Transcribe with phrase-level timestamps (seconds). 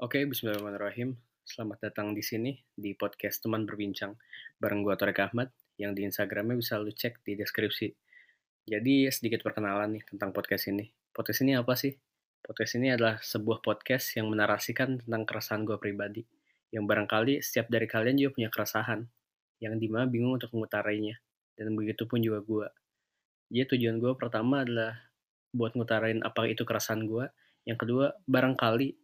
[0.00, 1.12] Oke, bismillahirrahmanirrahim.
[1.44, 4.16] Selamat datang di sini di podcast Teman Berbincang
[4.56, 7.92] bareng gua Torek Ahmad yang di Instagramnya bisa lu cek di deskripsi.
[8.64, 10.88] Jadi sedikit perkenalan nih tentang podcast ini.
[11.12, 11.92] Podcast ini apa sih?
[12.40, 16.24] Podcast ini adalah sebuah podcast yang menarasikan tentang keresahan gua pribadi.
[16.72, 19.04] Yang barangkali setiap dari kalian juga punya keresahan
[19.60, 21.20] yang di mana bingung untuk mengutarainya.
[21.60, 22.72] Dan begitu pun juga gua.
[23.52, 24.96] Jadi tujuan gua pertama adalah
[25.52, 27.28] buat ngutarain apa itu keresahan gua.
[27.68, 28.99] Yang kedua, barangkali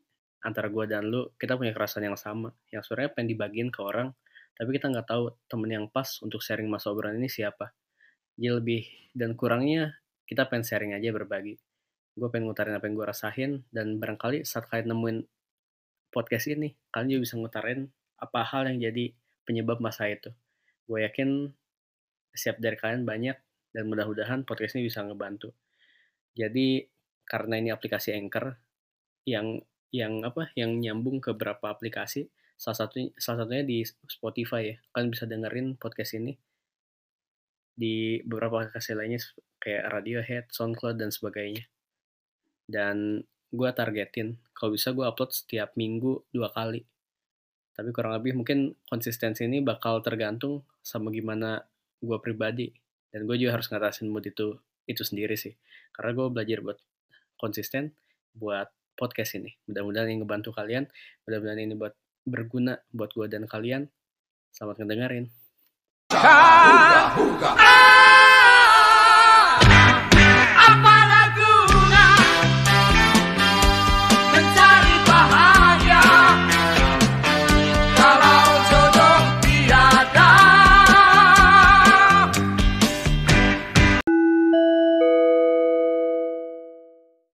[0.47, 4.15] antara gue dan lu kita punya keresahan yang sama yang sebenarnya pengen dibagiin ke orang
[4.57, 7.77] tapi kita nggak tahu temen yang pas untuk sharing masa obrolan ini siapa.
[8.41, 8.83] Jadi lebih
[9.13, 11.61] dan kurangnya kita pengen sharing aja berbagi.
[12.17, 15.19] Gue pengen ngutarin apa yang gue rasain dan barangkali saat kalian nemuin
[16.09, 17.81] podcast ini kalian juga bisa ngutarin
[18.17, 19.13] apa hal yang jadi
[19.45, 20.33] penyebab masa itu.
[20.89, 21.53] Gue yakin
[22.33, 23.37] siap dari kalian banyak
[23.77, 25.53] dan mudah-mudahan podcast ini bisa ngebantu.
[26.33, 26.81] Jadi
[27.29, 28.57] karena ini aplikasi Anchor
[29.29, 29.61] yang
[29.95, 32.27] yang apa yang nyambung ke beberapa aplikasi.
[32.57, 34.77] Salah satunya salah satunya di Spotify ya.
[34.95, 36.33] Kalian bisa dengerin podcast ini.
[37.77, 39.21] Di beberapa aplikasi lainnya
[39.61, 41.69] kayak Radiohead, SoundCloud dan sebagainya.
[42.65, 43.21] Dan
[43.53, 44.41] gue targetin.
[44.57, 46.83] Kalau bisa gue upload setiap minggu dua kali.
[47.77, 51.61] Tapi kurang lebih mungkin konsistensi ini bakal tergantung sama gimana
[52.01, 52.73] gue pribadi.
[53.13, 54.57] Dan gue juga harus ngatasin mood itu
[54.89, 55.53] itu sendiri sih.
[55.93, 56.79] Karena gue belajar buat
[57.37, 57.93] konsisten
[58.33, 59.53] buat podcast ini.
[59.69, 60.89] Mudah-mudahan ini ngebantu kalian,
[61.29, 61.95] mudah-mudahan ini buat
[62.27, 63.87] berguna buat gue dan kalian.
[64.51, 65.31] Selamat ngedengerin.
[67.17, 67.95] Huga.